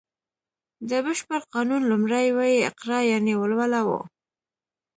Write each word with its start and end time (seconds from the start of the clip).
د 0.89 0.91
بشپړ 1.05 1.39
قانون 1.53 1.81
لومړی 1.91 2.27
ویی 2.37 2.65
اقرا 2.69 2.99
یانې 3.09 3.33
ولوله 3.37 3.81
و 3.87 3.89